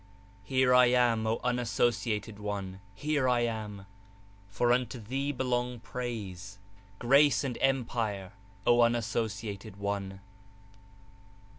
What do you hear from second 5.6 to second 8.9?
praise, grace, and empire, O